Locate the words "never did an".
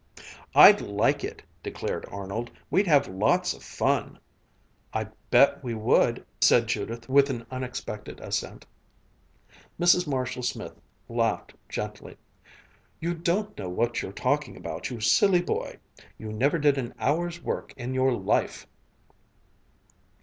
16.33-16.95